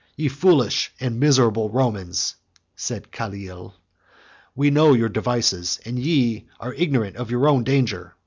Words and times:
"Ye 0.17 0.29
foolish 0.29 0.91
and 0.99 1.19
miserable 1.19 1.69
Romans," 1.69 2.33
said 2.75 3.11
Calil, 3.11 3.73
"we 4.55 4.71
know 4.71 4.93
your 4.93 5.09
devices, 5.09 5.79
and 5.85 5.99
ye 5.99 6.47
are 6.59 6.73
ignorant 6.73 7.17
of 7.17 7.29
your 7.29 7.47
own 7.47 7.63
danger! 7.63 8.15